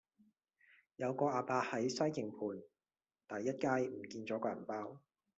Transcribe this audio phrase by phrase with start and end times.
[0.95, 2.63] 有個亞伯喺西營盤
[3.43, 4.99] 第一街唔見左個銀包